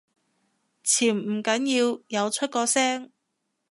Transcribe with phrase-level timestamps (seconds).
[0.83, 3.11] 潛唔緊要，有出過聲